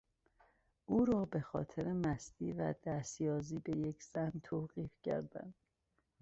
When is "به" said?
1.25-1.41, 3.59-3.77